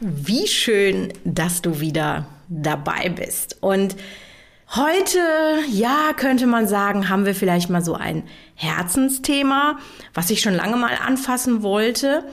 [0.00, 3.58] Wie schön, dass du wieder dabei bist.
[3.60, 3.96] Und
[4.74, 5.18] heute,
[5.70, 8.22] ja, könnte man sagen, haben wir vielleicht mal so ein
[8.54, 9.78] Herzensthema,
[10.14, 12.24] was ich schon lange mal anfassen wollte.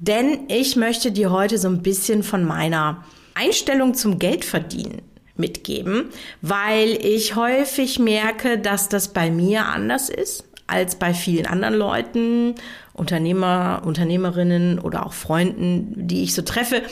[0.00, 5.02] Denn ich möchte dir heute so ein bisschen von meiner Einstellung zum Geldverdienen
[5.36, 6.06] mitgeben,
[6.40, 12.54] weil ich häufig merke, dass das bei mir anders ist als bei vielen anderen Leuten,
[12.94, 16.82] Unternehmer, Unternehmerinnen oder auch Freunden, die ich so treffe.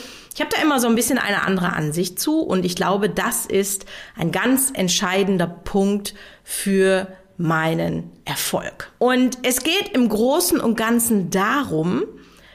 [0.41, 3.45] Ich habe da immer so ein bisschen eine andere Ansicht zu und ich glaube, das
[3.45, 3.85] ist
[4.17, 8.91] ein ganz entscheidender Punkt für meinen Erfolg.
[8.97, 12.05] Und es geht im Großen und Ganzen darum,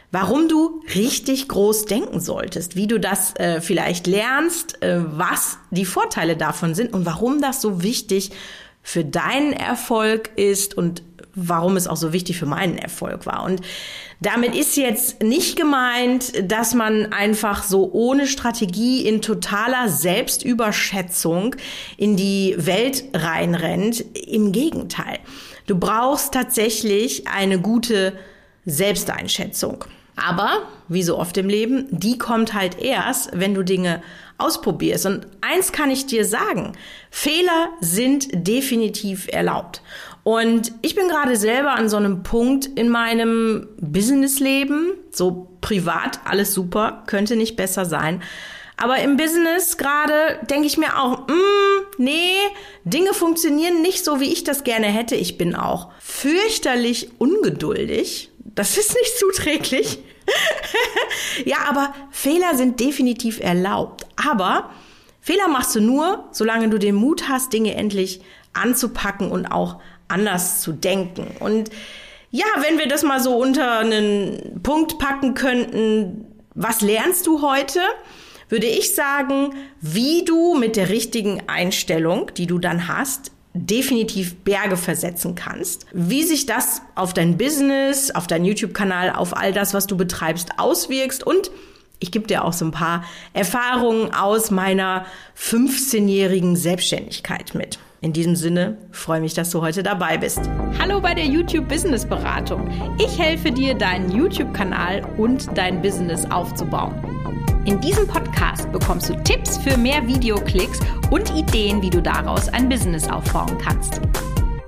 [0.09, 5.85] warum du richtig groß denken solltest, wie du das äh, vielleicht lernst, äh, was die
[5.85, 8.31] Vorteile davon sind und warum das so wichtig
[8.81, 11.03] für deinen Erfolg ist und
[11.35, 13.43] warum es auch so wichtig für meinen Erfolg war.
[13.43, 13.61] Und
[14.21, 21.55] damit ist jetzt nicht gemeint, dass man einfach so ohne Strategie in totaler Selbstüberschätzung
[21.97, 24.01] in die Welt reinrennt.
[24.15, 25.19] Im Gegenteil.
[25.67, 28.13] Du brauchst tatsächlich eine gute
[28.65, 29.85] Selbsteinschätzung.
[30.15, 34.01] Aber, wie so oft im Leben, die kommt halt erst, wenn du Dinge
[34.37, 35.05] ausprobierst.
[35.05, 36.73] Und eins kann ich dir sagen,
[37.09, 39.81] Fehler sind definitiv erlaubt.
[40.23, 46.53] Und ich bin gerade selber an so einem Punkt in meinem Businessleben, so privat, alles
[46.53, 48.21] super, könnte nicht besser sein.
[48.77, 52.35] Aber im Business gerade denke ich mir auch, mm, nee,
[52.83, 55.15] Dinge funktionieren nicht so, wie ich das gerne hätte.
[55.15, 58.31] Ich bin auch fürchterlich ungeduldig.
[58.55, 59.99] Das ist nicht zuträglich.
[61.45, 64.07] ja, aber Fehler sind definitiv erlaubt.
[64.15, 64.71] Aber
[65.21, 68.21] Fehler machst du nur, solange du den Mut hast, Dinge endlich
[68.53, 71.27] anzupacken und auch anders zu denken.
[71.39, 71.69] Und
[72.31, 77.81] ja, wenn wir das mal so unter einen Punkt packen könnten, was lernst du heute?
[78.49, 84.77] Würde ich sagen, wie du mit der richtigen Einstellung, die du dann hast, definitiv Berge
[84.77, 85.85] versetzen kannst.
[85.93, 90.59] Wie sich das auf dein Business, auf deinen YouTube-Kanal, auf all das, was du betreibst,
[90.59, 91.49] auswirkst und
[91.99, 95.05] ich gebe dir auch so ein paar Erfahrungen aus meiner
[95.39, 97.79] 15-jährigen Selbstständigkeit mit.
[98.01, 100.41] In diesem Sinne freue mich, dass du heute dabei bist.
[100.77, 102.69] Hallo bei der YouTube Business Beratung.
[102.99, 107.14] Ich helfe dir, deinen YouTube-Kanal und dein Business aufzubauen.
[107.65, 112.69] In diesem Podcast bekommst du Tipps für mehr Videoklicks und Ideen, wie du daraus ein
[112.69, 113.99] Business aufbauen kannst.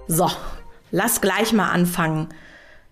[0.07, 0.31] So,
[0.89, 2.29] lass gleich mal anfangen,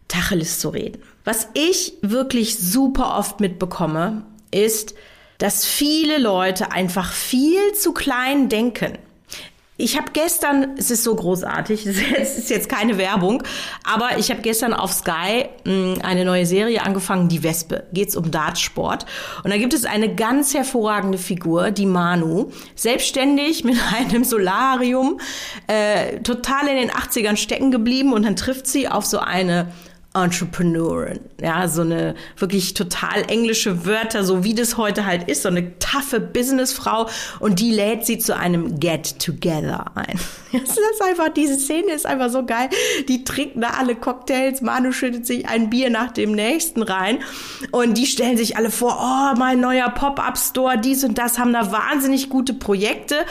[0.08, 1.02] Tacheles zu reden.
[1.24, 4.94] Was ich wirklich super oft mitbekomme, ist,
[5.40, 9.00] dass viele Leute einfach viel zu klein denken.
[9.78, 11.86] Ich habe gestern, es ist so großartig,
[12.18, 13.44] es ist jetzt keine Werbung,
[13.84, 17.84] aber ich habe gestern auf Sky hm, eine neue Serie angefangen, Die Wespe.
[17.92, 19.06] Geht's um Dartsport.
[19.44, 25.20] Und da gibt es eine ganz hervorragende Figur, die Manu, selbstständig mit einem Solarium,
[25.68, 29.68] äh, total in den 80ern stecken geblieben und dann trifft sie auf so eine
[30.16, 31.20] Entrepreneurin.
[31.42, 35.78] Ja, so eine wirklich total englische Wörter, so wie das heute halt ist, so eine
[35.80, 37.08] taffe Businessfrau
[37.40, 40.20] und die lädt sie zu einem Get Together ein.
[40.56, 42.70] Das ist einfach, diese Szene ist einfach so geil.
[43.10, 47.20] Die trinken da alle Cocktails, Manu schüttet sich ein Bier nach dem nächsten rein
[47.72, 51.74] und die stellen sich alle vor, oh, mein neuer Pop-Up-Store, dies und das, haben da
[51.74, 53.26] wahnsinnig gute Projekte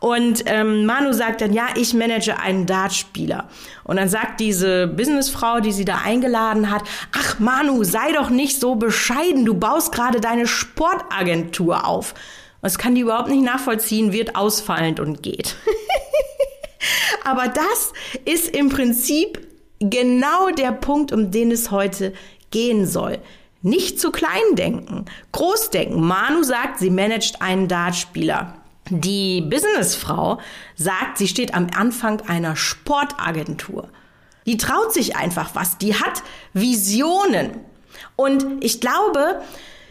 [0.00, 3.48] und ähm, Manu sagt dann, ja, ich manage einen Dartspieler.
[3.82, 6.82] Und dann sagt diese Businessfrau, die sie da eingeladen hat,
[7.12, 12.14] ach Manu, sei doch nicht so bescheiden, du baust gerade deine Sportagentur auf.
[12.62, 15.56] Das kann die überhaupt nicht nachvollziehen, wird ausfallend und geht.
[17.24, 17.92] Aber das
[18.24, 19.46] ist im Prinzip
[19.80, 22.12] genau der Punkt, um den es heute
[22.50, 23.18] gehen soll.
[23.62, 26.00] Nicht zu klein denken, groß denken.
[26.00, 28.54] Manu sagt, sie managt einen Dartspieler.
[28.90, 30.38] Die Businessfrau
[30.76, 33.88] sagt, sie steht am Anfang einer Sportagentur.
[34.46, 36.22] Die traut sich einfach was, die hat
[36.54, 37.60] Visionen.
[38.16, 39.42] Und ich glaube,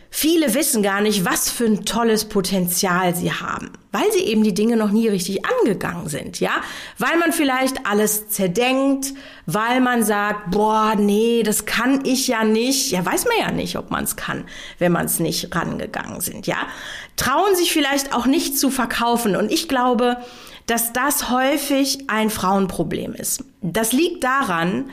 [0.09, 4.53] Viele wissen gar nicht, was für ein tolles Potenzial sie haben, weil sie eben die
[4.53, 6.61] Dinge noch nie richtig angegangen sind, ja?
[6.97, 9.13] Weil man vielleicht alles zerdenkt,
[9.45, 12.91] weil man sagt, boah, nee, das kann ich ja nicht.
[12.91, 14.45] Ja, weiß man ja nicht, ob man es kann,
[14.79, 16.65] wenn man es nicht rangegangen sind, ja?
[17.17, 20.17] Trauen sich vielleicht auch nicht zu verkaufen und ich glaube,
[20.67, 23.43] dass das häufig ein Frauenproblem ist.
[23.61, 24.89] Das liegt daran,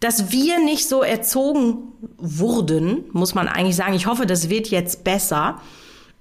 [0.00, 3.94] dass wir nicht so erzogen wurden, muss man eigentlich sagen.
[3.94, 5.60] Ich hoffe, das wird jetzt besser,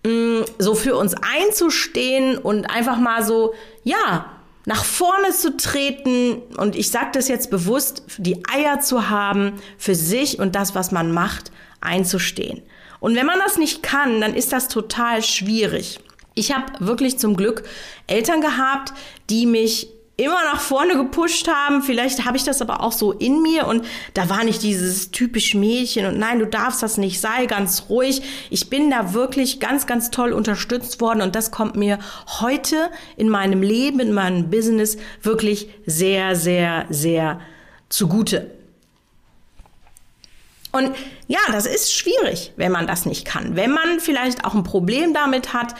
[0.06, 3.54] mm, so für uns einzustehen und einfach mal so,
[3.84, 4.26] ja,
[4.66, 9.96] nach vorne zu treten und ich sage das jetzt bewusst, die Eier zu haben, für
[9.96, 12.64] sich und das, was man macht, einzustehen.
[13.00, 16.00] Und wenn man das nicht kann, dann ist das total schwierig.
[16.34, 17.64] Ich habe wirklich zum Glück
[18.06, 18.94] Eltern gehabt,
[19.30, 21.84] die mich immer nach vorne gepusht haben.
[21.84, 23.86] Vielleicht habe ich das aber auch so in mir und
[24.16, 28.22] da war nicht dieses typisch Mädchen und nein, du darfst das nicht, sei ganz ruhig.
[28.50, 32.00] Ich bin da wirklich ganz, ganz toll unterstützt worden und das kommt mir
[32.40, 37.40] heute in meinem Leben, in meinem Business wirklich sehr, sehr, sehr
[37.90, 38.57] zugute.
[40.78, 40.96] Und
[41.28, 43.56] ja, das ist schwierig, wenn man das nicht kann.
[43.56, 45.74] Wenn man vielleicht auch ein Problem damit hat,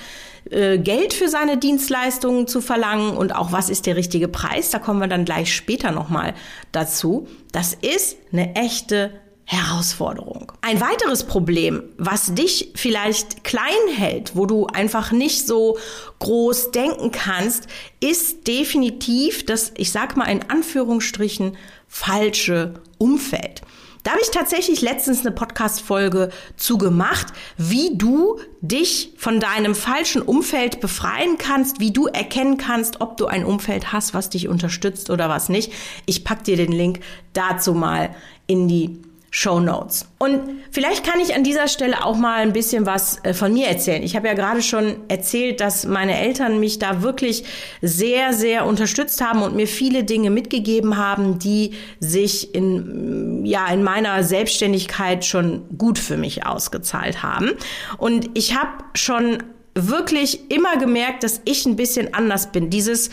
[0.50, 4.80] äh, Geld für seine Dienstleistungen zu verlangen und auch was ist der richtige Preis, da
[4.80, 6.34] kommen wir dann gleich später nochmal
[6.72, 7.28] dazu.
[7.52, 9.12] Das ist eine echte
[9.46, 10.52] Herausforderung.
[10.62, 13.64] Ein weiteres Problem, was dich vielleicht klein
[13.96, 15.78] hält, wo du einfach nicht so
[16.20, 17.68] groß denken kannst,
[18.00, 21.56] ist definitiv das, ich sag mal in Anführungsstrichen,
[21.88, 23.62] falsche Umfeld.
[24.08, 27.28] Da habe ich tatsächlich letztens eine Podcast-Folge zu gemacht,
[27.58, 33.26] wie du dich von deinem falschen Umfeld befreien kannst, wie du erkennen kannst, ob du
[33.26, 35.74] ein Umfeld hast, was dich unterstützt oder was nicht.
[36.06, 37.02] Ich pack dir den Link
[37.34, 38.16] dazu mal
[38.48, 40.06] in die Show Notes.
[40.20, 40.40] Und
[40.72, 44.02] vielleicht kann ich an dieser Stelle auch mal ein bisschen was äh, von mir erzählen.
[44.02, 47.44] Ich habe ja gerade schon erzählt, dass meine Eltern mich da wirklich
[47.82, 53.84] sehr, sehr unterstützt haben und mir viele Dinge mitgegeben haben, die sich in, ja, in
[53.84, 57.52] meiner Selbstständigkeit schon gut für mich ausgezahlt haben.
[57.98, 59.44] Und ich habe schon
[59.76, 62.70] wirklich immer gemerkt, dass ich ein bisschen anders bin.
[62.70, 63.10] Dieses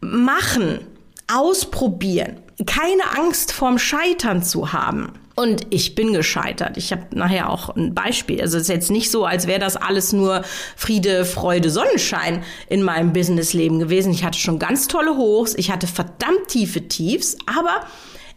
[0.00, 0.80] Machen,
[1.28, 5.12] Ausprobieren, keine Angst vorm Scheitern zu haben.
[5.34, 6.78] Und ich bin gescheitert.
[6.78, 8.40] Ich habe nachher auch ein Beispiel.
[8.40, 10.42] Also es ist jetzt nicht so, als wäre das alles nur
[10.76, 14.12] Friede, Freude, Sonnenschein in meinem Businessleben gewesen.
[14.12, 17.82] Ich hatte schon ganz tolle Hochs, ich hatte verdammt tiefe Tiefs, aber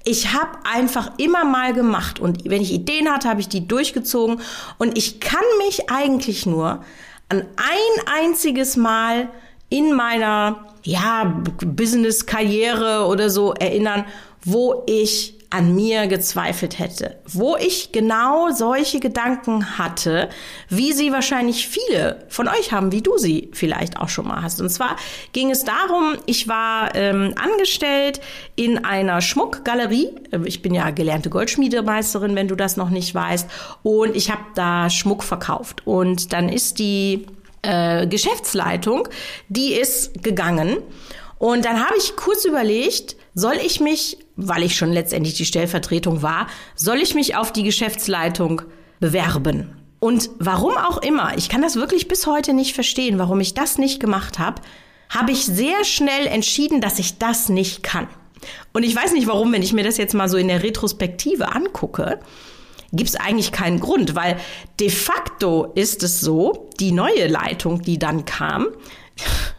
[0.04, 4.42] ich habe einfach immer mal gemacht und wenn ich Ideen hatte, habe ich die durchgezogen
[4.77, 6.83] und ich kann mich eigentlich nur
[7.30, 9.30] an ein einziges Mal
[9.69, 14.06] in meiner ja, Business-Karriere oder so erinnern,
[14.44, 20.30] wo ich an mir gezweifelt hätte, wo ich genau solche Gedanken hatte,
[20.69, 24.62] wie sie wahrscheinlich viele von euch haben, wie du sie vielleicht auch schon mal hast.
[24.62, 24.95] Und zwar
[25.33, 28.21] ging es darum, ich war ähm, angestellt
[28.56, 30.09] in einer Schmuckgalerie.
[30.45, 33.50] Ich bin ja gelernte Goldschmiedemeisterin, wenn du das noch nicht weißt.
[33.81, 35.81] Und ich habe da Schmuck verkauft.
[35.85, 37.25] Und dann ist die
[37.61, 39.07] äh, Geschäftsleitung,
[39.47, 40.77] die ist gegangen.
[41.38, 46.21] Und dann habe ich kurz überlegt, soll ich mich, weil ich schon letztendlich die Stellvertretung
[46.21, 48.61] war, soll ich mich auf die Geschäftsleitung
[49.00, 49.75] bewerben?
[50.00, 53.77] Und warum auch immer, ich kann das wirklich bis heute nicht verstehen, warum ich das
[53.77, 54.61] nicht gemacht habe,
[55.09, 58.07] habe ich sehr schnell entschieden, dass ich das nicht kann.
[58.73, 61.53] Und ich weiß nicht warum, wenn ich mir das jetzt mal so in der Retrospektive
[61.53, 62.19] angucke,
[62.94, 64.38] gibt es eigentlich keinen Grund, weil
[64.79, 68.67] de facto ist es so, die neue Leitung, die dann kam,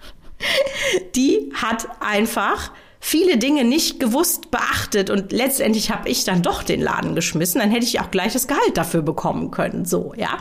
[1.14, 6.81] die hat einfach viele Dinge nicht gewusst beachtet und letztendlich habe ich dann doch den
[6.81, 10.38] Laden geschmissen, dann hätte ich auch gleich das Gehalt dafür bekommen können, so, ja.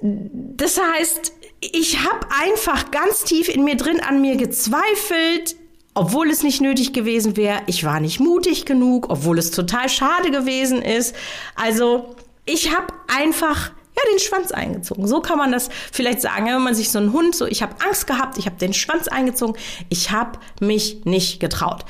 [0.00, 5.56] Das heißt, ich habe einfach ganz tief in mir drin an mir gezweifelt,
[5.94, 7.62] obwohl es nicht nötig gewesen wäre.
[7.66, 11.16] Ich war nicht mutig genug, obwohl es total schade gewesen ist.
[11.56, 12.14] Also
[12.44, 15.06] ich habe einfach ja, den Schwanz eingezogen.
[15.06, 17.74] So kann man das vielleicht sagen, wenn man sich so einen Hund, so ich habe
[17.84, 19.56] Angst gehabt, ich habe den Schwanz eingezogen,
[19.88, 21.84] ich habe mich nicht getraut.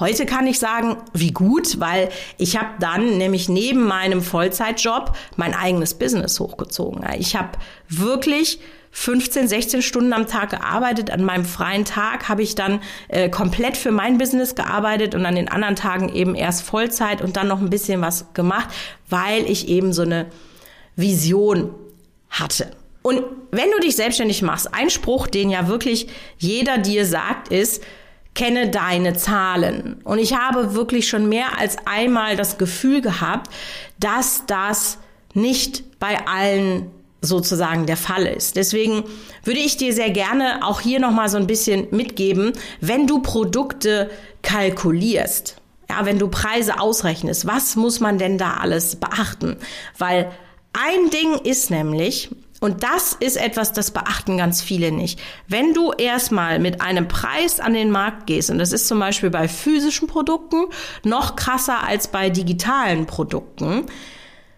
[0.00, 5.54] Heute kann ich sagen, wie gut, weil ich habe dann nämlich neben meinem Vollzeitjob mein
[5.54, 7.04] eigenes Business hochgezogen.
[7.18, 8.60] Ich habe wirklich
[8.92, 11.10] 15, 16 Stunden am Tag gearbeitet.
[11.10, 15.34] An meinem freien Tag habe ich dann äh, komplett für mein Business gearbeitet und an
[15.34, 18.68] den anderen Tagen eben erst Vollzeit und dann noch ein bisschen was gemacht,
[19.08, 20.26] weil ich eben so eine
[20.98, 21.70] Vision
[22.28, 22.72] hatte.
[23.02, 27.82] Und wenn du dich selbstständig machst, ein Spruch, den ja wirklich jeder dir sagt, ist,
[28.34, 30.00] kenne deine Zahlen.
[30.04, 33.50] Und ich habe wirklich schon mehr als einmal das Gefühl gehabt,
[33.98, 34.98] dass das
[35.32, 36.90] nicht bei allen
[37.20, 38.56] sozusagen der Fall ist.
[38.56, 39.04] Deswegen
[39.44, 43.20] würde ich dir sehr gerne auch hier noch mal so ein bisschen mitgeben, wenn du
[43.22, 44.10] Produkte
[44.42, 45.56] kalkulierst,
[45.90, 49.56] ja, wenn du Preise ausrechnest, was muss man denn da alles beachten?
[49.96, 50.30] Weil
[50.72, 55.20] ein Ding ist nämlich, und das ist etwas, das beachten ganz viele nicht.
[55.46, 59.30] Wenn du erstmal mit einem Preis an den Markt gehst, und das ist zum Beispiel
[59.30, 60.66] bei physischen Produkten
[61.04, 63.86] noch krasser als bei digitalen Produkten,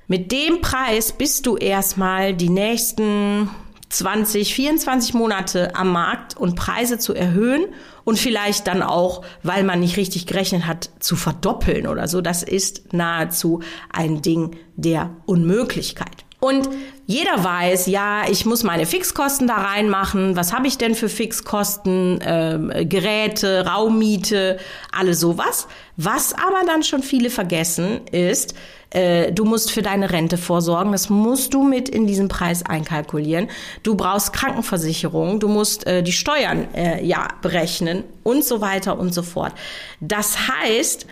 [0.07, 3.51] mit dem Preis bist du erstmal die nächsten
[3.91, 7.67] 20, 24 Monate am Markt und Preise zu erhöhen
[8.05, 12.21] und vielleicht dann auch, weil man nicht richtig gerechnet hat, zu verdoppeln oder so.
[12.21, 13.61] Das ist nahezu
[13.93, 16.25] ein Ding der Unmöglichkeit.
[16.41, 16.69] Und
[17.07, 20.37] jeder weiß, ja, ich muss meine Fixkosten da reinmachen.
[20.37, 22.19] Was habe ich denn für Fixkosten?
[22.23, 24.59] Ähm, Geräte, Raummiete,
[24.91, 25.69] alles sowas.
[25.97, 28.55] Was aber dann schon viele vergessen ist,
[28.91, 30.93] äh, du musst für deine Rente vorsorgen.
[30.93, 33.49] Das musst du mit in diesen Preis einkalkulieren.
[33.83, 35.41] Du brauchst Krankenversicherung.
[35.41, 39.53] Du musst äh, die Steuern äh, ja berechnen und so weiter und so fort.
[40.01, 41.07] Das heißt,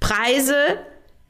[0.00, 0.54] Preise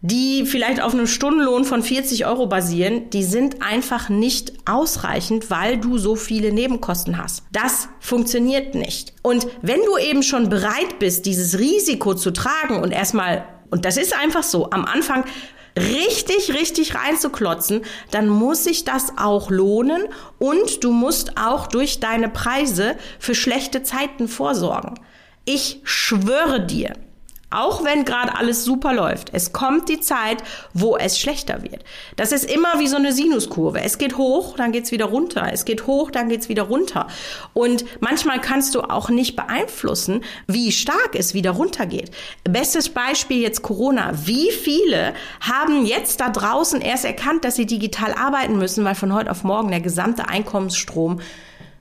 [0.03, 5.77] die vielleicht auf einem Stundenlohn von 40 Euro basieren, die sind einfach nicht ausreichend, weil
[5.79, 7.43] du so viele Nebenkosten hast.
[7.53, 9.13] Das funktioniert nicht.
[9.23, 13.99] Und wenn du eben schon bereit bist, dieses Risiko zu tragen und erstmal, und das
[13.99, 15.25] ist einfach so, am Anfang
[15.77, 20.03] richtig, richtig reinzuklotzen, dann muss sich das auch lohnen
[20.39, 24.99] und du musst auch durch deine Preise für schlechte Zeiten vorsorgen.
[25.45, 26.95] Ich schwöre dir,
[27.51, 29.31] auch wenn gerade alles super läuft.
[29.33, 30.43] Es kommt die Zeit,
[30.73, 31.85] wo es schlechter wird.
[32.17, 33.81] Das ist immer wie so eine Sinuskurve.
[33.81, 35.49] Es geht hoch, dann geht's wieder runter.
[35.53, 37.09] Es geht hoch, dann geht's wieder runter.
[37.53, 42.13] Und manchmal kannst du auch nicht beeinflussen, wie stark es wieder runtergeht.
[42.45, 44.13] Bestes Beispiel jetzt Corona.
[44.25, 49.13] Wie viele haben jetzt da draußen erst erkannt, dass sie digital arbeiten müssen, weil von
[49.13, 51.21] heute auf morgen der gesamte Einkommensstrom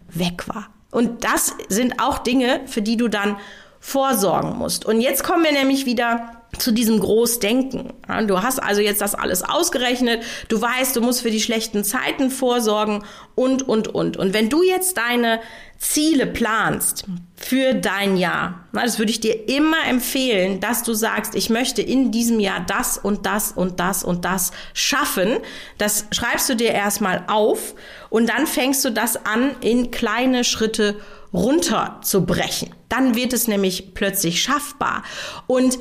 [0.10, 0.70] weg war?
[0.92, 3.38] Und das sind auch Dinge, für die du dann
[3.79, 4.86] vorsorgen musst.
[4.86, 7.93] Und jetzt kommen wir nämlich wieder zu diesem Großdenken.
[8.27, 12.31] Du hast also jetzt das alles ausgerechnet, du weißt, du musst für die schlechten Zeiten
[12.31, 13.03] vorsorgen
[13.36, 14.17] und, und, und.
[14.17, 15.39] Und wenn du jetzt deine
[15.77, 17.05] Ziele planst
[17.36, 22.12] für dein Jahr, das würde ich dir immer empfehlen, dass du sagst, ich möchte in
[22.12, 25.38] diesem Jahr das und das und das und das schaffen.
[25.77, 27.75] Das schreibst du dir erstmal auf
[28.09, 31.00] und dann fängst du das an, in kleine Schritte
[31.31, 32.78] runterzubrechen.
[32.89, 35.03] Dann wird es nämlich plötzlich schaffbar.
[35.48, 35.79] Und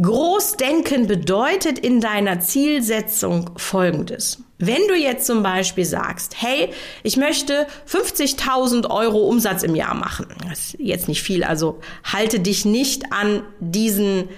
[0.00, 4.38] Großdenken bedeutet in deiner Zielsetzung Folgendes.
[4.58, 6.72] Wenn du jetzt zum Beispiel sagst, hey,
[7.02, 12.40] ich möchte 50.000 Euro Umsatz im Jahr machen, das ist jetzt nicht viel, also halte
[12.40, 14.28] dich nicht an diesen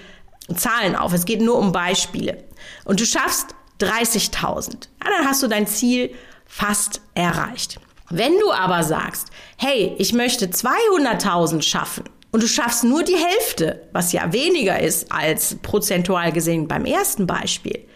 [0.54, 2.44] Zahlen auf, es geht nur um Beispiele.
[2.84, 6.10] Und du schaffst 30.000, ja, dann hast du dein Ziel
[6.46, 7.80] fast erreicht.
[8.10, 13.88] Wenn du aber sagst, hey, ich möchte 200.000 schaffen und du schaffst nur die Hälfte,
[13.92, 17.86] was ja weniger ist als prozentual gesehen beim ersten Beispiel,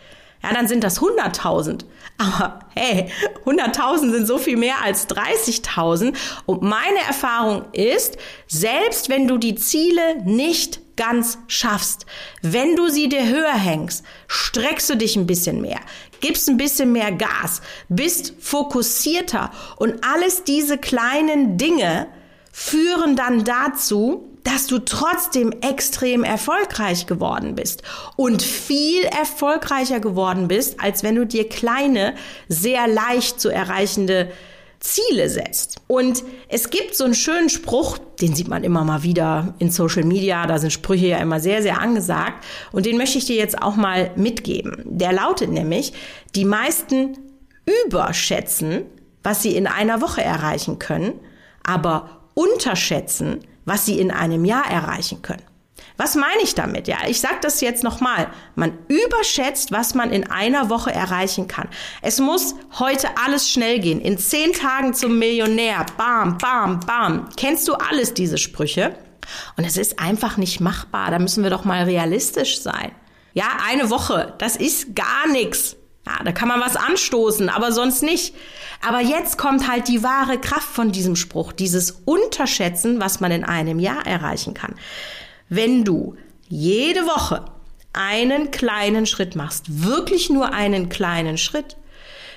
[0.42, 1.84] ja, dann sind das 100.000.
[2.18, 3.10] Aber hey,
[3.44, 6.14] 100.000 sind so viel mehr als 30.000.
[6.46, 8.16] Und meine Erfahrung ist,
[8.46, 12.06] selbst wenn du die Ziele nicht ganz schaffst,
[12.42, 15.80] wenn du sie dir höher hängst, streckst du dich ein bisschen mehr,
[16.20, 22.06] gibst ein bisschen mehr Gas, bist fokussierter und alles diese kleinen Dinge
[22.52, 27.82] führen dann dazu, dass du trotzdem extrem erfolgreich geworden bist
[28.16, 32.14] und viel erfolgreicher geworden bist, als wenn du dir kleine,
[32.48, 34.30] sehr leicht zu erreichende
[34.84, 35.80] Ziele setzt.
[35.86, 40.04] Und es gibt so einen schönen Spruch, den sieht man immer mal wieder in Social
[40.04, 42.44] Media, da sind Sprüche ja immer sehr, sehr angesagt.
[42.70, 44.82] Und den möchte ich dir jetzt auch mal mitgeben.
[44.84, 45.94] Der lautet nämlich,
[46.34, 47.16] die meisten
[47.86, 48.84] überschätzen,
[49.22, 51.14] was sie in einer Woche erreichen können,
[51.62, 55.42] aber unterschätzen, was sie in einem Jahr erreichen können.
[55.96, 56.88] Was meine ich damit?
[56.88, 58.26] Ja, ich sage das jetzt nochmal.
[58.56, 61.68] Man überschätzt, was man in einer Woche erreichen kann.
[62.02, 64.00] Es muss heute alles schnell gehen.
[64.00, 65.86] In zehn Tagen zum Millionär.
[65.96, 67.28] Bam, bam, bam.
[67.36, 68.98] Kennst du alles diese Sprüche?
[69.56, 71.12] Und es ist einfach nicht machbar.
[71.12, 72.90] Da müssen wir doch mal realistisch sein.
[73.32, 75.76] Ja, eine Woche, das ist gar nichts.
[76.06, 78.34] Ja, da kann man was anstoßen, aber sonst nicht.
[78.86, 83.44] Aber jetzt kommt halt die wahre Kraft von diesem Spruch, dieses Unterschätzen, was man in
[83.44, 84.74] einem Jahr erreichen kann.
[85.56, 86.16] Wenn du
[86.48, 87.44] jede Woche
[87.92, 91.76] einen kleinen Schritt machst, wirklich nur einen kleinen Schritt,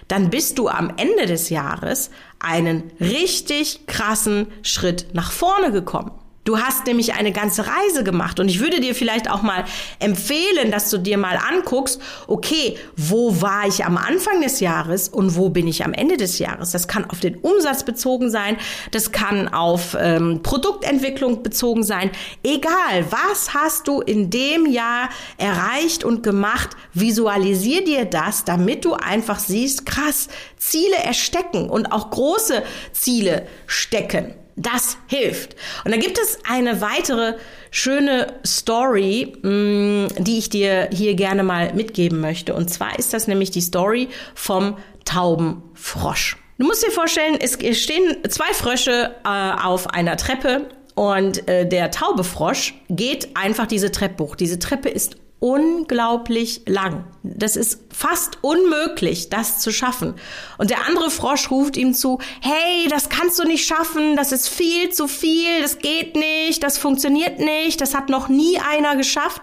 [0.08, 6.12] dann bist du am Ende des Jahres einen richtig krassen Schritt nach vorne gekommen.
[6.48, 9.66] Du hast nämlich eine ganze Reise gemacht und ich würde dir vielleicht auch mal
[10.00, 15.36] empfehlen, dass du dir mal anguckst, okay, wo war ich am Anfang des Jahres und
[15.36, 16.72] wo bin ich am Ende des Jahres?
[16.72, 18.56] Das kann auf den Umsatz bezogen sein,
[18.92, 22.12] das kann auf ähm, Produktentwicklung bezogen sein.
[22.44, 26.78] Egal, was hast du in dem Jahr erreicht und gemacht?
[26.94, 32.64] Visualisier dir das, damit du einfach siehst, krass, Ziele erstecken und auch große
[32.94, 34.34] Ziele stecken.
[34.58, 35.56] Das hilft.
[35.86, 37.36] Und da gibt es eine weitere
[37.70, 42.56] schöne Story, mm, die ich dir hier gerne mal mitgeben möchte.
[42.56, 46.38] Und zwar ist das nämlich die Story vom Taubenfrosch.
[46.58, 51.92] Du musst dir vorstellen, es stehen zwei Frösche äh, auf einer Treppe und äh, der
[51.92, 54.36] Taubefrosch geht einfach diese Treppe hoch.
[54.36, 57.06] Diese Treppe ist unglaublich lang.
[57.24, 60.16] Das ist fast unmöglich, das zu schaffen.
[60.58, 64.50] Und der andere Frosch ruft ihm zu, hey, das kannst du nicht schaffen, das ist
[64.50, 69.42] viel zu viel, das geht nicht, das funktioniert nicht, das hat noch nie einer geschafft.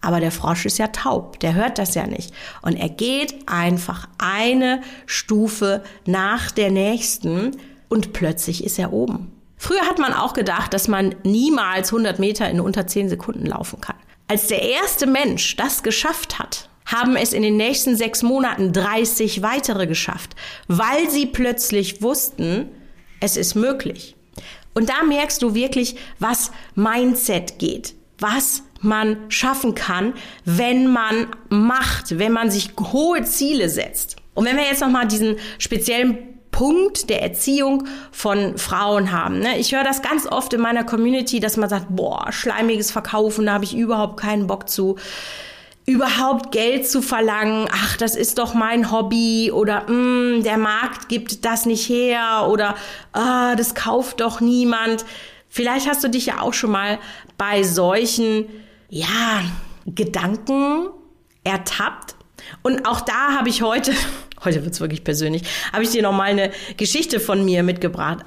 [0.00, 2.32] Aber der Frosch ist ja taub, der hört das ja nicht.
[2.60, 7.52] Und er geht einfach eine Stufe nach der nächsten
[7.88, 9.32] und plötzlich ist er oben.
[9.56, 13.80] Früher hat man auch gedacht, dass man niemals 100 Meter in unter 10 Sekunden laufen
[13.80, 13.96] kann.
[14.26, 19.42] Als der erste Mensch das geschafft hat, haben es in den nächsten sechs Monaten 30
[19.42, 20.34] weitere geschafft,
[20.66, 22.68] weil sie plötzlich wussten,
[23.20, 24.16] es ist möglich.
[24.74, 30.14] Und da merkst du wirklich, was Mindset geht, was man schaffen kann,
[30.44, 34.16] wenn man macht, wenn man sich hohe Ziele setzt.
[34.34, 39.40] Und wenn wir jetzt nochmal diesen speziellen Punkt der Erziehung von Frauen haben.
[39.40, 39.58] Ne?
[39.58, 43.54] Ich höre das ganz oft in meiner Community, dass man sagt, boah, schleimiges Verkaufen, da
[43.54, 44.94] habe ich überhaupt keinen Bock zu
[45.84, 51.44] überhaupt Geld zu verlangen, ach, das ist doch mein Hobby oder mm, der Markt gibt
[51.44, 52.76] das nicht her oder
[53.12, 55.04] ah, das kauft doch niemand.
[55.48, 57.00] Vielleicht hast du dich ja auch schon mal
[57.36, 58.46] bei solchen,
[58.88, 59.42] ja,
[59.86, 60.86] Gedanken
[61.42, 62.14] ertappt.
[62.62, 63.92] Und auch da habe ich heute
[64.44, 68.24] heute wird's wirklich persönlich, habe ich dir noch mal eine Geschichte von mir mitgebracht.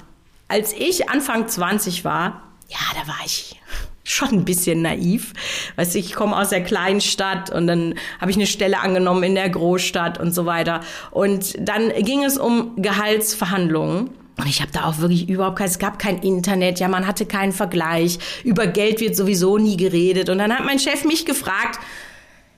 [0.48, 3.60] Als ich Anfang 20 war, ja, da war ich
[4.08, 5.34] schon ein bisschen naiv.
[5.76, 9.22] Weißt du, ich komme aus der kleinen Stadt und dann habe ich eine Stelle angenommen
[9.22, 10.80] in der Großstadt und so weiter.
[11.10, 14.10] Und dann ging es um Gehaltsverhandlungen.
[14.38, 17.26] Und ich habe da auch wirklich überhaupt kein, es gab kein Internet, ja, man hatte
[17.26, 18.18] keinen Vergleich.
[18.44, 20.28] Über Geld wird sowieso nie geredet.
[20.28, 21.78] Und dann hat mein Chef mich gefragt,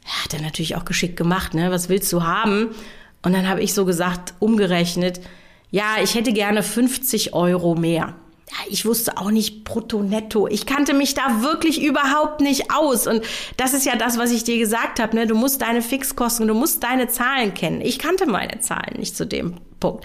[0.05, 1.71] ja, hat er natürlich auch geschickt gemacht, ne?
[1.71, 2.75] Was willst du haben?
[3.23, 5.21] Und dann habe ich so gesagt, umgerechnet,
[5.71, 8.15] ja, ich hätte gerne 50 Euro mehr.
[8.51, 10.49] Ja, ich wusste auch nicht brutto, netto.
[10.49, 13.07] Ich kannte mich da wirklich überhaupt nicht aus.
[13.07, 13.23] Und
[13.57, 15.15] das ist ja das, was ich dir gesagt habe.
[15.15, 15.27] Ne?
[15.29, 17.81] Du musst deine Fixkosten, du musst deine Zahlen kennen.
[17.81, 20.05] Ich kannte meine Zahlen nicht zu dem Punkt.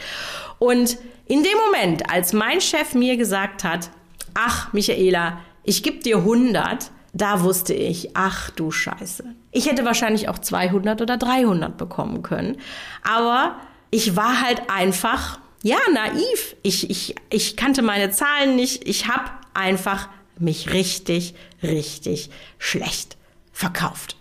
[0.60, 3.90] Und in dem Moment, als mein Chef mir gesagt hat,
[4.36, 9.24] ach, Michaela, ich gebe dir 100, da wusste ich, ach du Scheiße.
[9.52, 12.58] Ich hätte wahrscheinlich auch 200 oder 300 bekommen können.
[13.04, 13.56] Aber
[13.90, 16.58] ich war halt einfach, ja, naiv.
[16.62, 18.86] Ich, ich, ich kannte meine Zahlen nicht.
[18.86, 23.16] Ich habe einfach mich richtig, richtig schlecht
[23.54, 24.18] verkauft.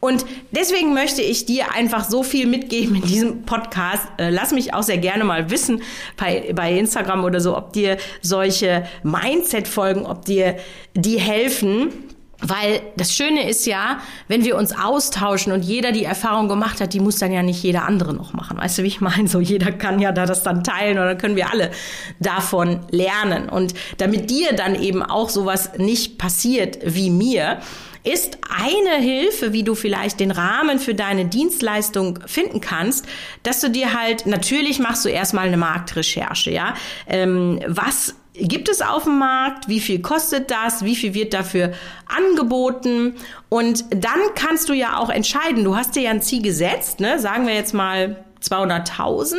[0.00, 4.04] Und deswegen möchte ich dir einfach so viel mitgeben in diesem Podcast.
[4.16, 5.82] Äh, lass mich auch sehr gerne mal wissen
[6.16, 10.56] bei, bei Instagram oder so, ob dir solche Mindset-Folgen, ob dir
[10.94, 12.09] die helfen.
[12.42, 16.94] Weil das Schöne ist ja, wenn wir uns austauschen und jeder die Erfahrung gemacht hat,
[16.94, 18.56] die muss dann ja nicht jeder andere noch machen.
[18.58, 19.28] Weißt du, wie ich meine?
[19.28, 21.70] So jeder kann ja da das dann teilen dann können wir alle
[22.18, 23.48] davon lernen.
[23.48, 27.60] Und damit dir dann eben auch sowas nicht passiert wie mir,
[28.02, 33.06] ist eine Hilfe, wie du vielleicht den Rahmen für deine Dienstleistung finden kannst,
[33.42, 36.74] dass du dir halt, natürlich machst du erstmal eine Marktrecherche, ja.
[37.06, 41.72] Ähm, was gibt es auf dem Markt, wie viel kostet das, wie viel wird dafür
[42.06, 43.16] angeboten
[43.48, 47.18] und dann kannst du ja auch entscheiden, du hast dir ja ein Ziel gesetzt, ne?
[47.18, 49.36] sagen wir jetzt mal 200.000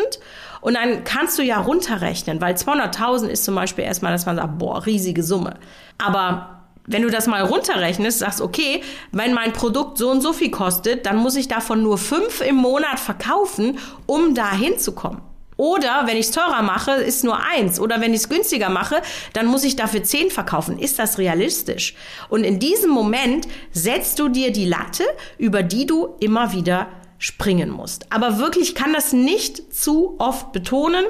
[0.62, 4.60] und dann kannst du ja runterrechnen, weil 200.000 ist zum Beispiel erstmal, dass man sagt,
[4.60, 5.56] boah, riesige Summe.
[5.98, 10.52] Aber wenn du das mal runterrechnest, sagst, okay, wenn mein Produkt so und so viel
[10.52, 15.22] kostet, dann muss ich davon nur fünf im Monat verkaufen, um da hinzukommen.
[15.62, 17.80] Oder wenn ich es teurer mache, ist nur eins.
[17.80, 20.80] Oder wenn ich es günstiger mache, dann muss ich dafür zehn verkaufen.
[20.80, 21.94] Ist das realistisch?
[22.30, 25.04] Und in diesem Moment setzt du dir die Latte,
[25.38, 26.88] über die du immer wieder
[27.20, 28.12] springen musst.
[28.12, 31.06] Aber wirklich kann das nicht zu oft betonen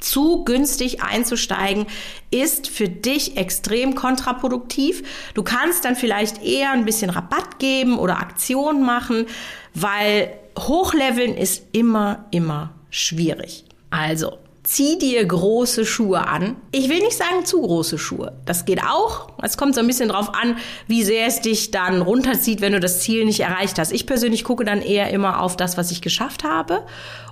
[0.00, 1.84] zu günstig einzusteigen,
[2.30, 5.02] ist für dich extrem kontraproduktiv.
[5.34, 9.26] Du kannst dann vielleicht eher ein bisschen Rabatt geben oder Aktionen machen,
[9.74, 13.66] weil Hochleveln ist immer, immer schwierig.
[13.90, 16.56] Also, zieh dir große Schuhe an.
[16.70, 18.32] Ich will nicht sagen zu große Schuhe.
[18.44, 19.32] Das geht auch.
[19.42, 22.80] Es kommt so ein bisschen drauf an, wie sehr es dich dann runterzieht, wenn du
[22.80, 23.92] das Ziel nicht erreicht hast.
[23.92, 26.84] Ich persönlich gucke dann eher immer auf das, was ich geschafft habe.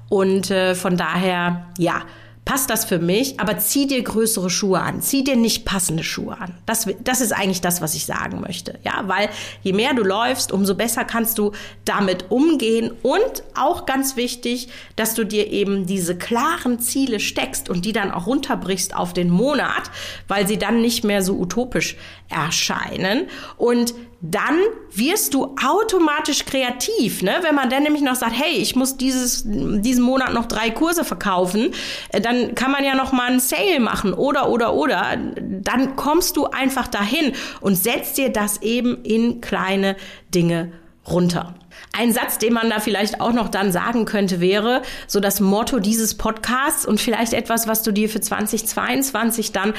[0.09, 2.03] Und äh, von daher, ja,
[2.49, 5.03] passt das für mich, aber zieh dir größere Schuhe an.
[5.03, 6.55] Zieh dir nicht passende Schuhe an.
[6.65, 8.79] Das, das ist eigentlich das, was ich sagen möchte.
[8.85, 9.29] Ja, weil
[9.63, 11.53] je mehr du läufst, umso besser kannst du
[11.85, 17.85] damit umgehen und auch ganz wichtig, dass du dir eben diese klaren Ziele steckst und
[17.85, 19.91] die dann auch runterbrichst auf den Monat,
[20.27, 21.97] weil sie dann nicht mehr so utopisch
[22.31, 23.27] erscheinen
[23.59, 24.59] und dann
[24.93, 27.37] wirst du automatisch kreativ, ne?
[27.43, 31.05] Wenn man dann nämlich noch sagt, hey, ich muss dieses diesen Monat noch drei Kurse
[31.05, 31.73] verkaufen,
[32.11, 35.17] äh, dann kann man ja noch mal einen Sale machen oder oder oder.
[35.37, 39.97] Dann kommst du einfach dahin und setzt dir das eben in kleine
[40.35, 40.73] Dinge
[41.09, 41.55] runter.
[41.93, 45.79] Ein Satz, den man da vielleicht auch noch dann sagen könnte, wäre so das Motto
[45.79, 49.75] dieses Podcasts und vielleicht etwas, was du dir für 2022 dann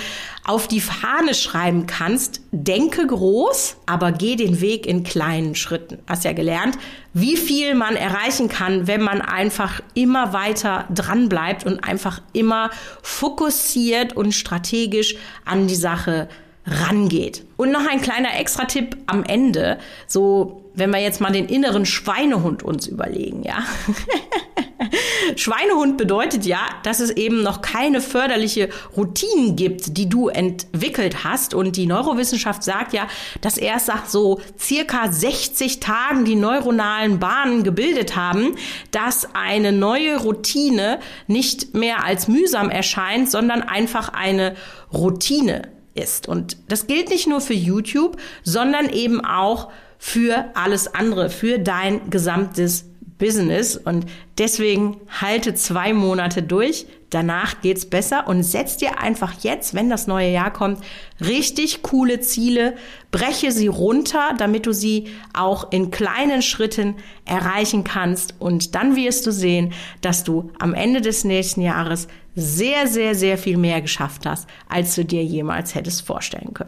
[0.45, 2.41] auf die Fahne schreiben kannst.
[2.51, 5.99] Denke groß, aber geh den Weg in kleinen Schritten.
[6.07, 6.77] Hast ja gelernt,
[7.13, 12.71] wie viel man erreichen kann, wenn man einfach immer weiter dran bleibt und einfach immer
[13.01, 16.27] fokussiert und strategisch an die Sache
[16.65, 17.45] rangeht.
[17.57, 22.63] Und noch ein kleiner Extra-Tipp am Ende, so wenn wir jetzt mal den inneren Schweinehund
[22.63, 23.59] uns überlegen, ja.
[25.35, 31.53] Schweinehund bedeutet ja, dass es eben noch keine förderliche Routinen gibt, die du entwickelt hast.
[31.53, 33.07] Und die Neurowissenschaft sagt ja,
[33.41, 38.55] dass erst nach so circa 60 Tagen die neuronalen Bahnen gebildet haben,
[38.91, 44.55] dass eine neue Routine nicht mehr als mühsam erscheint, sondern einfach eine
[44.93, 45.63] Routine
[45.93, 46.27] ist.
[46.27, 52.09] Und das gilt nicht nur für YouTube, sondern eben auch für alles andere, für dein
[52.09, 52.85] gesamtes
[53.19, 53.75] Business.
[53.75, 54.05] Und
[54.39, 56.87] deswegen halte zwei Monate durch.
[57.09, 60.79] Danach geht's besser und setz dir einfach jetzt, wenn das neue Jahr kommt,
[61.19, 62.75] richtig coole Ziele,
[63.11, 68.35] breche sie runter, damit du sie auch in kleinen Schritten erreichen kannst.
[68.39, 73.37] Und dann wirst du sehen, dass du am Ende des nächsten Jahres sehr, sehr, sehr
[73.37, 76.67] viel mehr geschafft hast, als du dir jemals hättest vorstellen können.